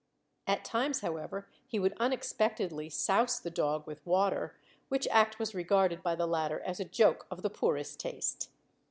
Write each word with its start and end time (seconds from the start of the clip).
At 0.47 0.65
times, 0.65 1.01
however, 1.01 1.47
he 1.67 1.77
would 1.77 1.93
unexpectedly 1.97 2.89
souse 2.89 3.39
the 3.39 3.51
dog 3.51 3.85
with 3.85 4.03
water, 4.03 4.55
which 4.89 5.07
act 5.11 5.37
was 5.37 5.53
regarded 5.53 6.01
by 6.01 6.15
the 6.15 6.25
latter 6.25 6.59
as 6.61 6.79
a 6.79 6.85
joke 6.85 7.27
of 7.29 7.43
the 7.43 7.51
poorest 7.51 7.99
taste. 7.99 8.49